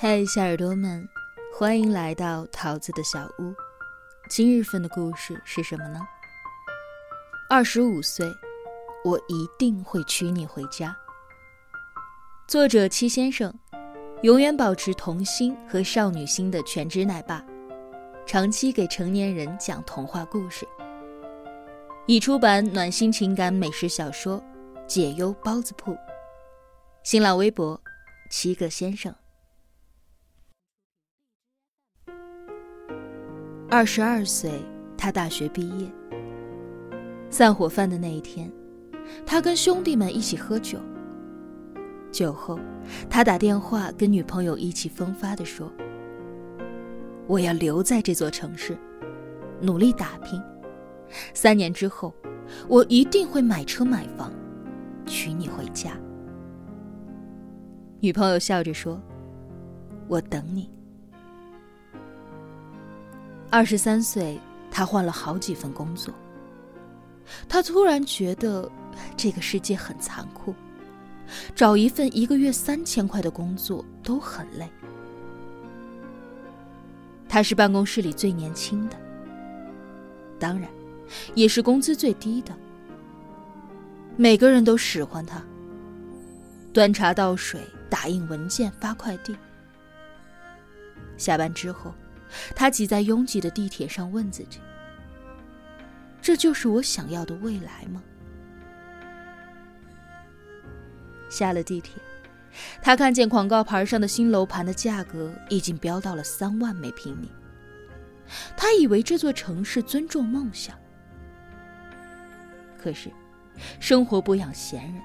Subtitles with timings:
[0.00, 1.08] 嗨，小耳朵们，
[1.52, 3.52] 欢迎来到桃子的小屋。
[4.30, 5.98] 今日份的故事是什么呢？
[7.50, 8.24] 二十五岁，
[9.04, 10.96] 我一定会娶你回家。
[12.46, 13.52] 作者七先生，
[14.22, 17.44] 永远保持童心和少女心的全职奶爸，
[18.24, 20.64] 长期给成年人讲童话故事。
[22.06, 24.38] 已出版暖心情感美食小说
[24.86, 25.92] 《解忧包子铺》。
[27.02, 27.82] 新浪微博：
[28.30, 29.12] 七个先生。
[33.70, 34.50] 二十二岁，
[34.96, 35.86] 他大学毕业。
[37.28, 38.50] 散伙饭的那一天，
[39.26, 40.78] 他跟兄弟们一起喝酒。
[42.10, 42.58] 酒后，
[43.10, 45.70] 他打电话跟女朋友意气风发地说
[47.28, 48.74] ：“我要留在这座城市，
[49.60, 50.42] 努力打拼。
[51.34, 52.14] 三年之后，
[52.68, 54.32] 我一定会买车买房，
[55.04, 55.92] 娶你回家。”
[58.00, 58.98] 女朋友笑着说
[60.08, 60.70] ：“我等你。”
[63.50, 64.38] 二十三岁，
[64.70, 66.12] 他换了好几份工作。
[67.48, 68.70] 他突然觉得
[69.16, 70.54] 这个世界很残酷，
[71.54, 74.68] 找一份一个月三千块的工作都很累。
[77.26, 78.96] 他是办公室里最年轻的，
[80.38, 80.68] 当然，
[81.34, 82.54] 也是工资最低的。
[84.16, 85.42] 每个人都使唤他，
[86.72, 89.34] 端茶倒水、打印文件、发快递。
[91.16, 91.94] 下班之后。
[92.54, 94.60] 他挤在拥挤的地铁上，问自己
[96.20, 98.02] ：“这就是我想要的未来吗？”
[101.30, 101.94] 下了地铁，
[102.80, 107.30] 他看见广告牌上的新楼盘的价格已经飙到了三万每平米。
[108.56, 110.76] 他以为这座城市尊重梦想，
[112.78, 113.10] 可是
[113.80, 115.02] 生活不养闲人。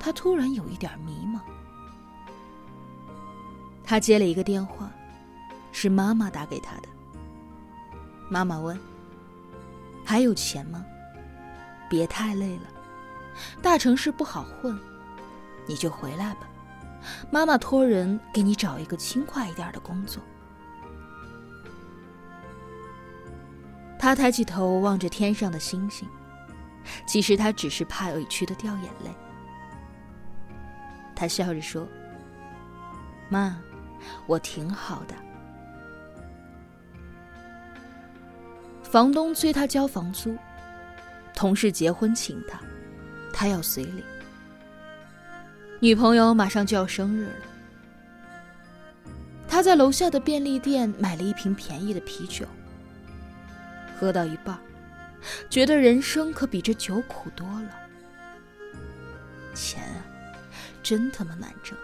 [0.00, 1.40] 他突然有一点迷茫。
[3.84, 4.92] 他接了一个电话。
[5.80, 6.88] 是妈妈打给他的。
[8.28, 8.76] 妈妈问
[10.04, 10.84] ：“还有钱吗？
[11.88, 12.64] 别太累了，
[13.62, 14.76] 大城市不好混，
[15.68, 16.48] 你就回来吧。
[17.30, 20.20] 妈妈托人给你找一个轻快一点的工作。”
[24.00, 26.08] 他抬起头望着天上的星星，
[27.06, 29.14] 其实他只是怕委屈的掉眼泪。
[31.14, 31.86] 他笑着说
[33.30, 33.56] ：“妈，
[34.26, 35.14] 我挺好的。”
[38.90, 40.34] 房东催他交房租，
[41.34, 42.58] 同事结婚请他，
[43.34, 44.02] 他要随礼。
[45.78, 49.12] 女朋友马上就要生日了，
[49.46, 52.46] 他在楼下的便利店买了一瓶便宜的啤酒，
[54.00, 54.58] 喝到一半，
[55.50, 57.70] 觉得人生可比这酒苦多了。
[59.54, 60.00] 钱啊，
[60.82, 61.76] 真他妈难挣。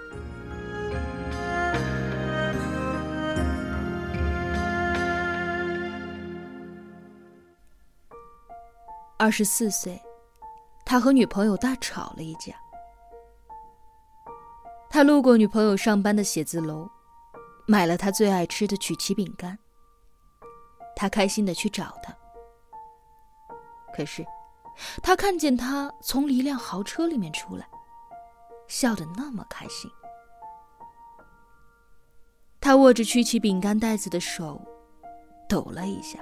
[9.24, 9.98] 二十四岁，
[10.84, 12.52] 他和女朋友大吵了一架。
[14.90, 16.86] 他路过女朋友上班的写字楼，
[17.66, 19.58] 买了他最爱吃的曲奇饼干。
[20.94, 22.14] 他开心的去找她，
[23.96, 24.26] 可是，
[25.02, 27.66] 他看见她从一辆豪车里面出来，
[28.68, 29.90] 笑得那么开心。
[32.60, 34.60] 他握着曲奇饼干袋子的手，
[35.48, 36.18] 抖了一下。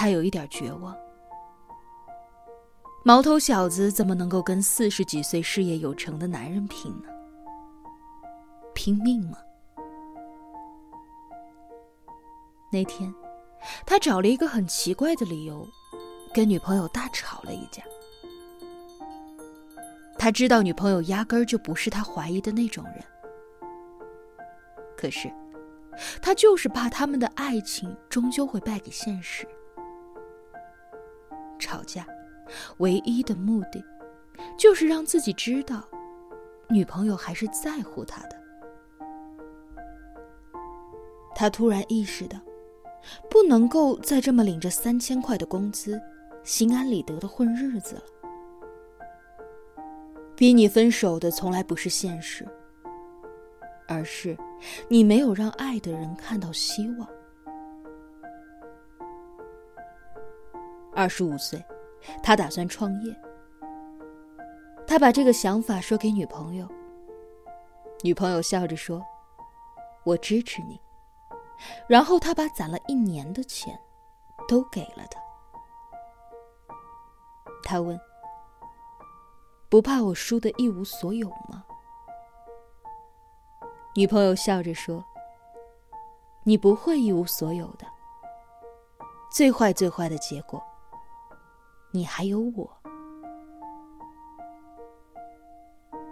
[0.00, 0.96] 他有一点绝望，
[3.04, 7.08] 毛头小子怎么能够跟四十几岁事业有成的男人拼呢？
[8.72, 9.36] 拼命吗？
[12.72, 13.14] 那天，
[13.84, 15.68] 他找了一个很奇怪的理由，
[16.32, 17.82] 跟女朋友大吵了一架。
[20.18, 23.04] 他知道女朋友压根儿就不是他怀疑的那种人，
[24.96, 25.30] 可是，
[26.22, 29.46] 他就是怕他们的爱情终究会败给现实。
[31.70, 32.04] 吵架，
[32.78, 33.80] 唯一的目的，
[34.58, 35.84] 就是让自己知道，
[36.68, 38.36] 女朋友还是在乎他的。
[41.32, 42.40] 他突然意识到，
[43.30, 46.02] 不能够再这么领着三千块的工资，
[46.42, 48.02] 心安理得的混日子了。
[50.34, 52.44] 逼你分手的从来不是现实，
[53.86, 54.36] 而是
[54.88, 57.08] 你没有让爱的人看到希望。
[61.00, 61.64] 二十五岁，
[62.22, 63.16] 他打算创业。
[64.86, 66.68] 他把这个想法说给女朋友。
[68.02, 69.02] 女朋友笑着说
[70.04, 70.78] ：“我支持你。”
[71.88, 73.80] 然后他把攒了一年的钱
[74.46, 75.18] 都给了他。
[77.62, 77.98] 他问
[79.70, 81.64] ：“不怕我输得一无所有吗？”
[83.96, 85.02] 女朋友笑着说
[86.44, 87.86] ：“你不会一无所有的。
[89.32, 90.62] 最坏最坏的结果，
[91.92, 92.76] 你还有我。”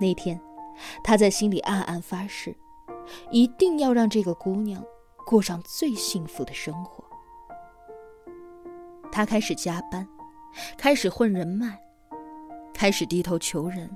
[0.00, 0.40] 那天，
[1.02, 2.56] 他在心里暗暗发誓，
[3.30, 4.82] 一定要让这个姑娘
[5.26, 7.04] 过上最幸福的生活。
[9.10, 10.06] 他开始加班，
[10.76, 11.80] 开始混人脉，
[12.72, 13.90] 开始低头求人。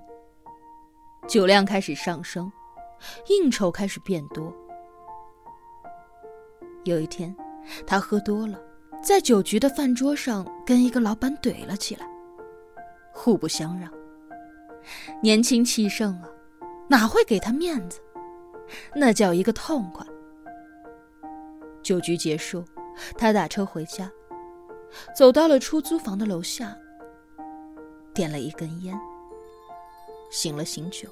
[1.28, 2.50] 酒量开始上升，
[3.28, 4.52] 应酬开始变多。
[6.82, 7.32] 有一天，
[7.87, 8.58] 他喝多了，
[9.02, 12.06] 在酒局的饭桌上跟一个老板怼了起来，
[13.12, 13.93] 互不相让。
[15.20, 16.28] 年轻气盛啊，
[16.88, 18.00] 哪会给他面子？
[18.94, 20.06] 那叫一个痛快。
[21.82, 22.64] 酒局结束，
[23.19, 24.08] 他打车回家，
[25.16, 26.76] 走到了出租房的楼下，
[28.14, 28.96] 点了一根烟。
[30.31, 31.08] 醒了醒酒，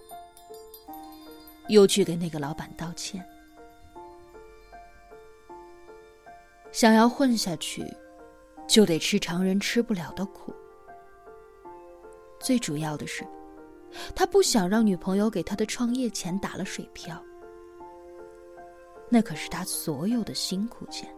[1.69, 3.22] 又去给那个老板道歉。
[6.72, 7.84] 想要混下去，
[8.69, 10.55] 就得吃常人吃不了的苦。
[12.38, 13.26] 最主要的是，
[14.14, 17.22] 他不想让女朋友给他的创业钱打了水漂。
[19.08, 21.12] 那可是他所有的辛苦钱。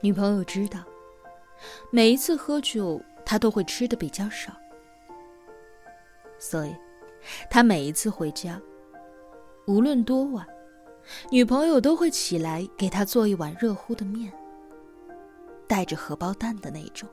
[0.00, 0.80] 女朋友知道，
[1.90, 4.52] 每一次喝酒，他都会吃的比较少。
[6.38, 6.76] 所以，
[7.48, 8.60] 他每一次回家，
[9.68, 10.44] 无论多晚，
[11.30, 14.32] 女朋友都会起来给他做一碗热乎的面，
[15.66, 17.08] 带着荷包蛋的那种。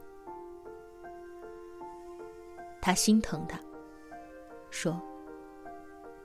[2.81, 3.59] 他心疼他，
[4.69, 5.01] 说：“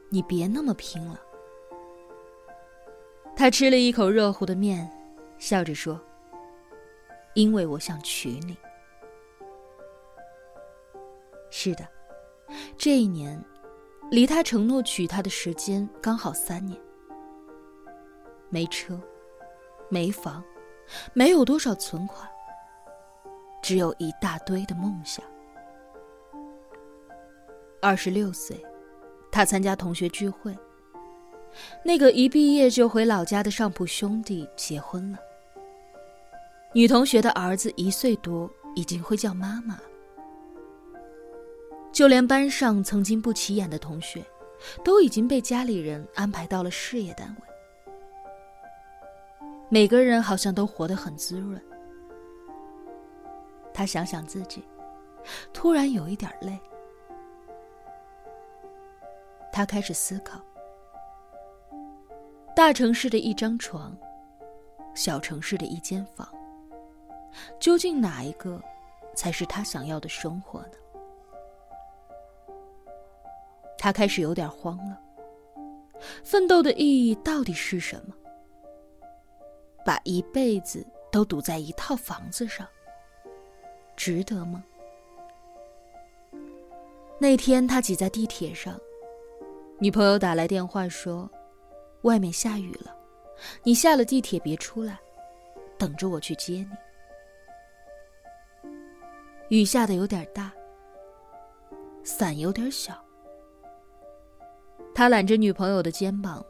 [0.08, 1.20] 你别那么拼了。”
[3.36, 4.88] 他吃了一口热乎的面，
[5.38, 6.00] 笑着说
[7.34, 8.56] ：“因为我想娶你。”
[11.50, 11.88] 是的。
[12.76, 13.42] 这一年，
[14.10, 16.78] 离他承诺娶她的时间刚好三年。
[18.54, 18.96] 没车，
[19.88, 20.40] 没房，
[21.12, 22.24] 没有多少存款，
[23.60, 25.24] 只有一大堆的梦想。
[27.82, 28.64] 二十六岁，
[29.32, 30.56] 他参加同学聚会。
[31.84, 35.18] 那个一毕业就回老家的上铺兄弟结婚了。
[36.72, 39.80] 女同学的儿子一岁多，已经会叫妈妈。
[41.90, 44.24] 就连班上曾经不起眼的同学，
[44.84, 47.53] 都已经被家里人安排到了事业单位。
[49.74, 51.60] 每个人好像都活得很滋润。
[53.72, 54.64] 他想想自己，
[55.52, 56.56] 突然有一点累。
[59.52, 60.40] 他开始思考：
[62.54, 63.92] 大城市的一张床，
[64.94, 66.28] 小城市的一间房，
[67.58, 68.62] 究竟哪一个
[69.12, 70.76] 才是他想要的生活呢？
[73.76, 75.00] 他开始有点慌了。
[76.22, 78.14] 奋斗的意义到底是什么？
[79.84, 82.66] 把一辈子都赌在一套房子上，
[83.96, 84.64] 值得吗？
[87.18, 88.78] 那天他挤在地铁上，
[89.78, 91.30] 女朋友打来电话说
[92.02, 92.96] ：“外面下雨了，
[93.62, 94.98] 你下了地铁别出来，
[95.78, 96.68] 等着我去接你。”
[99.50, 100.50] 雨下的有点大，
[102.02, 102.94] 伞有点小。
[104.94, 106.44] 他揽着女朋友的肩膀，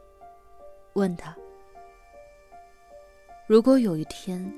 [0.94, 1.36] 问他
[3.46, 4.50] ：“如果有一天，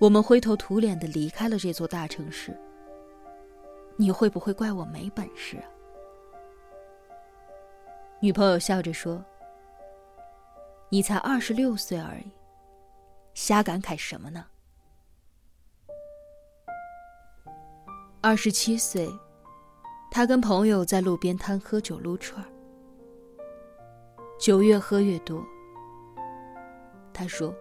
[0.00, 2.52] 我们灰头土脸的离开了这座大城市，
[3.96, 5.64] 你会不会怪我没本事啊？”
[8.20, 9.24] 女朋友笑着说
[10.90, 12.28] ：“你才二十六岁而已，
[13.34, 14.46] 瞎感慨什么呢？”
[18.20, 19.08] 二十七岁，
[20.10, 22.48] 他跟朋友在路边摊喝酒撸串儿。
[24.40, 25.40] 酒越喝越多。
[27.12, 27.54] 他说：“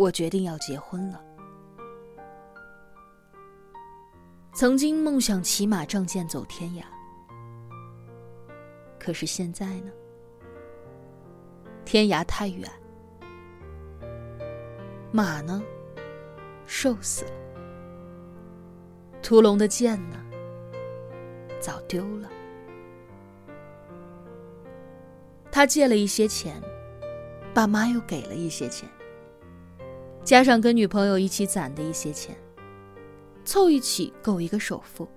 [0.00, 1.22] 我决定要结婚了。”
[4.54, 6.82] 曾经梦想骑马仗剑走天涯，
[8.98, 9.92] 可是现在呢？
[11.84, 12.66] 天涯太远，
[15.12, 15.62] 马呢？
[16.64, 17.32] 瘦死了。
[19.22, 20.16] 屠龙的剑呢？
[21.60, 22.30] 早丢了。
[25.52, 26.58] 他借了一些钱，
[27.52, 28.88] 爸妈又给了一些钱，
[30.30, 32.36] 加上跟女朋友一起攒的一些钱，
[33.44, 35.08] 凑一起够一个首付。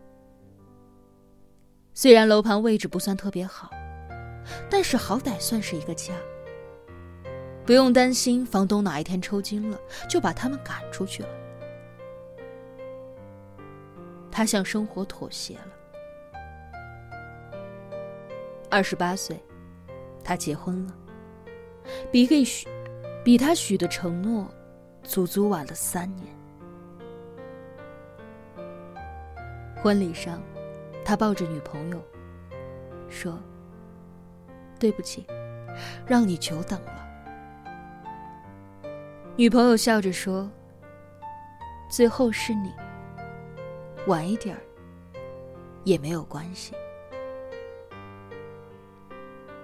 [1.93, 3.70] 虽然楼盘位置不算特别好，
[4.72, 6.15] 但是好歹算是一个家，
[7.63, 9.79] 不用担心房东哪一天抽筋了
[10.10, 11.29] 就把他们赶出去了。
[14.32, 15.72] 他向生活妥协了。
[18.67, 19.39] 二十八岁。
[20.24, 20.93] 他结婚了，
[22.12, 22.67] 比给许，
[23.24, 24.50] 比他许的承诺，
[25.03, 26.27] 足足晚了三年。
[29.75, 30.41] 婚礼上，
[31.03, 32.01] 他抱着女朋友，
[33.10, 33.38] 说
[34.79, 35.25] ：“对不起，
[36.07, 37.03] 让你久等了。”
[39.36, 40.50] 女朋友笑着说
[41.89, 42.72] ：“最后是你，
[44.07, 44.62] 晚一点儿
[45.83, 46.74] 也没有关系。”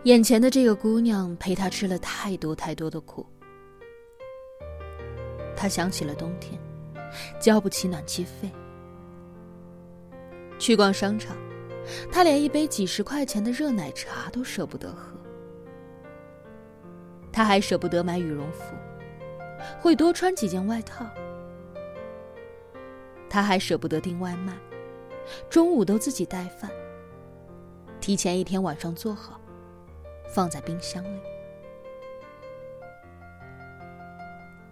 [0.03, 3.25] 眼前的这个姑娘陪他吃了太多太多的苦，
[5.61, 6.57] 他想起了冬天，
[7.37, 8.49] 交不起暖气费。
[10.57, 11.35] 去逛商场，
[12.09, 15.19] 他连一杯几十块钱的热奶茶都舍不得喝。
[17.29, 18.73] 他还舍不得买羽绒服，
[19.81, 21.05] 会多穿几件外套。
[23.29, 24.53] 他还舍不得订外卖，
[25.49, 26.71] 中午都自己带饭，
[27.99, 29.41] 提前一天晚上做好，
[30.33, 31.19] 放在冰箱里。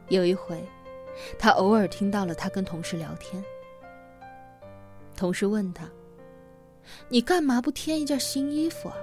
[0.07, 0.63] 有一回，
[1.37, 3.43] 他偶尔听到了他跟同事聊天。
[5.15, 5.89] 同事问他
[7.09, 8.95] ：“你干嘛不添一件新衣服啊？”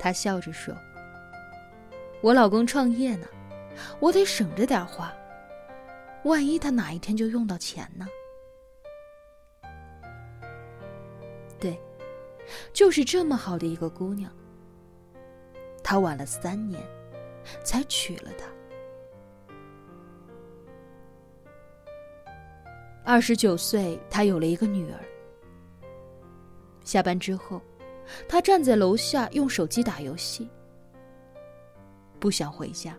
[0.00, 0.74] 他笑着说
[2.22, 3.26] ：“我老公创业呢，
[4.00, 5.12] 我得省着点花，
[6.24, 8.06] 万一他哪一天就用到钱呢？”
[11.60, 11.78] 对，
[12.72, 14.32] 就是这么好的一个姑娘，
[15.84, 16.82] 他晚了三年
[17.62, 18.46] 才娶了她。
[23.10, 25.00] 二十九岁，他有了一个女儿。
[26.84, 27.60] 下班之后，
[28.28, 30.48] 他站在楼下用手机打游戏，
[32.20, 32.96] 不想回家，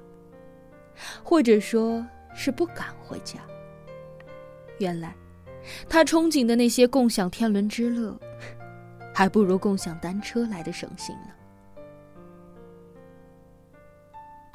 [1.23, 3.39] 或者说是不敢回家。
[4.79, 5.15] 原来，
[5.87, 8.13] 他憧憬的那些共享天伦之乐，
[9.15, 11.29] 还不如共享单车来的省心呢。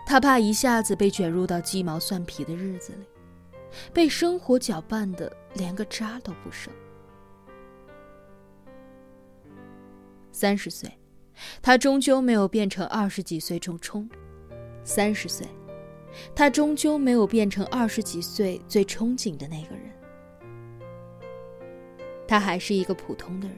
[0.06, 3.06] 他怕一下子被卷入到鸡毛蒜皮的日子里。
[3.92, 6.72] 被生活搅拌的连个渣都不剩。
[10.32, 10.90] 三十岁，
[11.62, 14.06] 他终究没有变成二十几岁中冲；
[14.84, 15.46] 三十岁，
[16.34, 19.90] 他终究没有变成二十几岁最憧憬的那个人。
[22.28, 23.56] 他还是一个普通的人，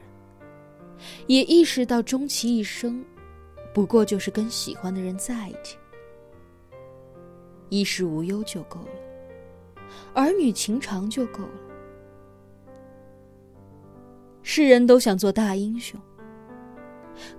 [1.27, 3.03] 也意识到终其一生，
[3.73, 5.77] 不过就是跟喜欢的人在一起，
[7.67, 8.91] 衣食无忧就够了。
[10.13, 11.68] 儿女情长就够了。
[14.51, 16.01] 世人都想做大英雄，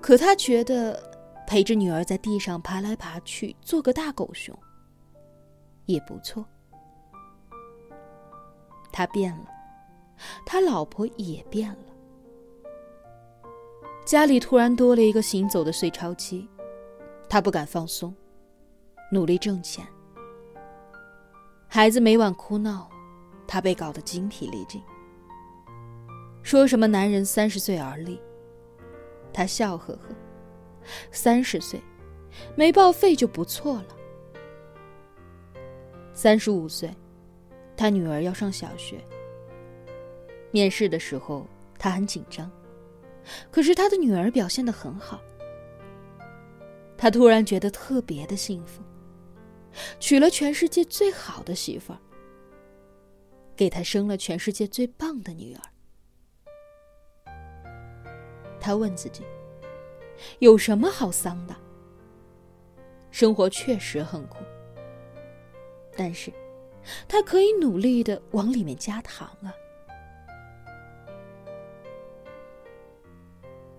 [0.00, 0.96] 可他觉得
[1.44, 4.56] 陪着女儿在地上爬来爬去，做个大狗熊
[5.86, 6.46] 也不错。
[8.92, 9.46] 他变了，
[10.46, 11.78] 他老婆也变了。
[14.06, 16.48] 家里突然多了一个行走的碎钞机，
[17.28, 18.14] 他不敢放松，
[19.10, 19.84] 努力挣钱。
[21.66, 22.88] 孩子每晚哭闹，
[23.48, 24.80] 他被搞得精疲力尽。
[26.42, 28.20] 说什么男人三十岁而立，
[29.32, 30.14] 他笑呵呵。
[31.12, 31.80] 三十岁，
[32.56, 33.96] 没报废就不错了。
[36.14, 36.90] 三十五岁，
[37.76, 38.98] 他女儿要上小学。
[40.50, 41.46] 面试的时候，
[41.78, 42.50] 他很紧张，
[43.50, 45.20] 可是他的女儿表现的很好，
[46.96, 48.82] 他突然觉得特别的幸福。
[50.00, 51.98] 娶了全世界最好的媳妇儿，
[53.54, 55.60] 给他生了全世界最棒的女儿。
[58.70, 59.24] 他问自己：
[60.38, 61.56] 有什么好丧的？
[63.10, 64.36] 生活确实很苦，
[65.96, 66.32] 但是，
[67.08, 69.52] 他可以努力的往里面加糖啊！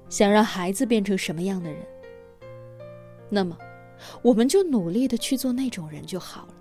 [0.10, 1.88] 想让孩子变成什么样的人？
[3.29, 3.57] 那么。
[4.24, 6.53] 我们就努力的去做那种人就好了。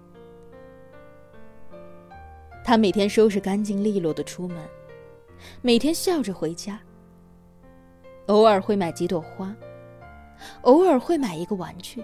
[2.63, 4.59] 他每天收拾干净利落的出门，
[5.63, 6.79] 每天笑着回家。
[8.31, 9.53] 偶尔会买几朵花，
[10.63, 12.01] 偶尔会买一个玩具。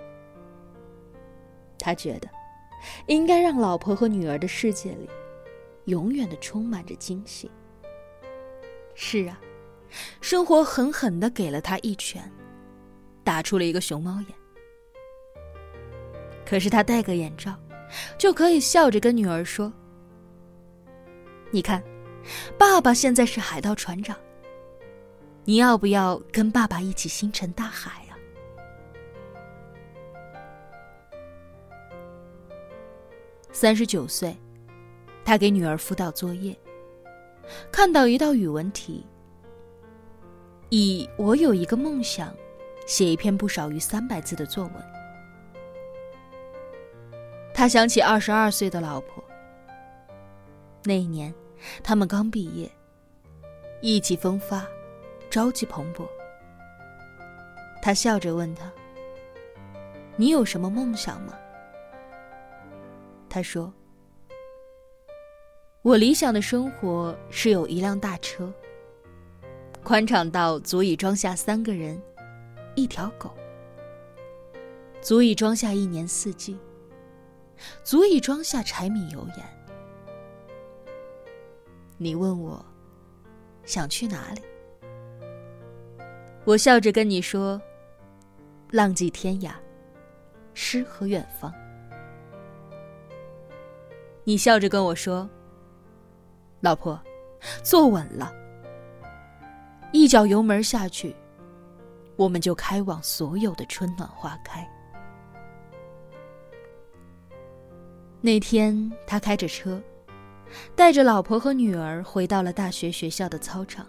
[1.78, 2.28] 他觉得，
[3.06, 5.08] 应该让老婆和女儿的世界里，
[5.84, 7.48] 永远的充满着惊喜。
[8.96, 9.38] 是啊，
[10.20, 12.20] 生活狠狠的给了他一拳，
[13.22, 14.28] 打出了一个熊猫眼。
[16.44, 17.54] 可是他戴个眼罩，
[18.18, 19.72] 就可以笑着跟女儿说
[21.52, 21.80] ：“你看，
[22.58, 24.16] 爸爸现在是海盗船长。
[25.46, 28.18] 你要不要跟爸爸一起星辰大海啊？”
[33.52, 34.36] 三十九岁，
[35.24, 36.54] 他给女儿辅导作业，
[37.72, 39.06] 看到一道语文题
[40.68, 42.34] ：“以我有一个梦想，
[42.86, 44.74] 写一篇不少于三百字的作文。
[47.54, 49.24] 他想起二十二岁的老婆，
[50.84, 51.34] 那一年
[51.82, 52.70] 他们刚毕业，
[53.80, 54.66] 意气风发，
[55.36, 56.08] 朝气蓬勃。
[57.82, 58.72] 他笑着问他
[60.16, 61.34] ：“你有什么梦想吗？”
[63.28, 63.70] 他说
[65.82, 68.50] ：“我理想的生活是有一辆大车，
[69.84, 72.00] 宽敞到足以装下三个人，
[72.74, 73.30] 一条狗，
[75.02, 76.58] 足以装下一年四季。”
[77.84, 79.46] 足以装下柴米油盐。
[81.98, 82.64] 你问我
[83.66, 84.40] 想去哪里？
[86.46, 87.60] 我笑着跟你说
[88.70, 89.50] ：“浪迹天涯，
[90.54, 91.52] 诗和远方。”
[94.22, 95.28] 你笑着跟我说
[96.62, 97.02] ：“老婆，
[97.64, 98.32] 坐稳了，
[99.92, 101.16] 一脚油门下去，
[102.14, 104.64] 我们就开往所有的春暖花开。”
[108.22, 109.82] 那天，他开着车，
[110.76, 113.84] 带着老婆和女儿回到了大学学校的操场。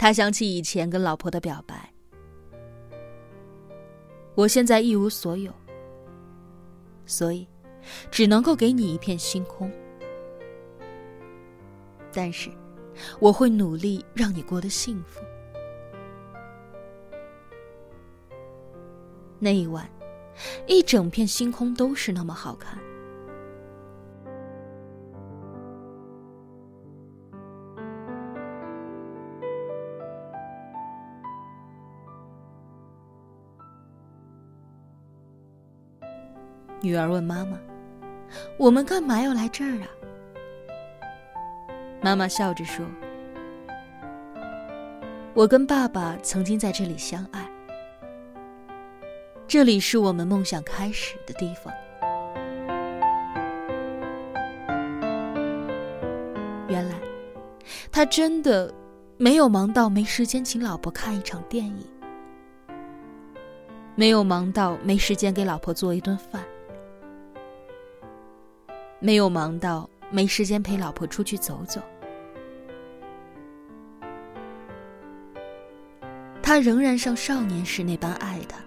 [0.00, 1.92] 他想起以前跟老婆的表白
[4.34, 5.52] ：“我现在一无所有，
[7.04, 7.46] 所以
[8.10, 9.70] 只能够给你一片星空。
[12.14, 12.48] 但是，
[13.18, 15.20] 我会努力让你过得幸福。”
[19.38, 19.86] 那一晚。
[20.66, 22.78] 一整片星空都是那么好看。
[36.80, 37.58] 女儿问妈妈
[38.56, 39.88] ：“我们干嘛要来这儿啊？”
[42.00, 42.84] 妈妈笑着说
[45.34, 47.46] ：“我跟爸爸曾经在这里相爱。”
[49.46, 51.72] 这里是我们梦想开始的地方。
[56.68, 56.94] 原来，
[57.90, 58.72] 他真的
[59.18, 61.84] 没有忙到没时间请老婆看一场电影，
[63.96, 66.40] 没有忙到没时间给老婆做一顿饭，
[69.00, 71.80] 没有忙到没时间陪老婆出去走走。
[76.42, 78.58] 他仍然像少年时那般爱她。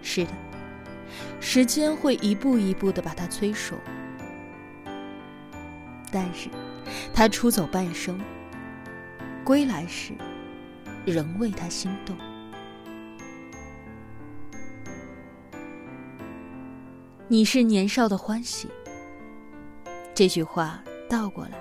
[0.00, 0.30] 是的，
[1.40, 3.74] 时间会一步一步的把他催熟，
[6.12, 6.48] 但是，
[7.12, 8.20] 他出走半生，
[9.42, 10.12] 归来时，
[11.04, 12.16] 仍为他心动。
[17.34, 18.70] 你是年少的欢喜。
[20.14, 21.58] 这句话倒过来，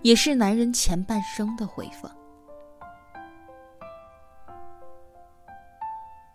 [0.00, 2.10] 也是男人前半生的回放。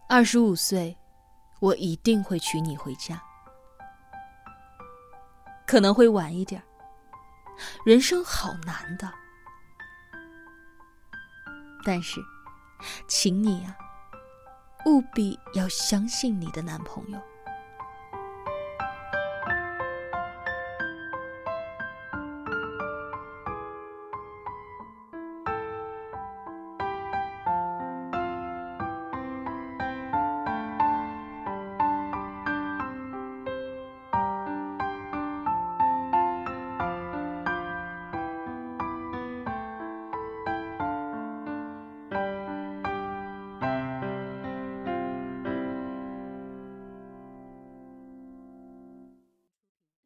[0.08, 0.96] 二十五岁。
[1.60, 3.22] 我一定会娶你回家，
[5.68, 6.60] 可能会晚一点
[7.86, 9.12] 人生好难的，
[11.86, 12.20] 但是，
[13.08, 13.78] 请你啊，
[14.88, 17.22] 务必要相信你的男朋友。